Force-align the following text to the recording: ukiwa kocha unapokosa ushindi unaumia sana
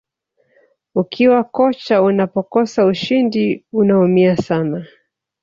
ukiwa 0.95 1.43
kocha 1.43 2.01
unapokosa 2.01 2.85
ushindi 2.85 3.65
unaumia 3.73 4.37
sana 4.37 4.85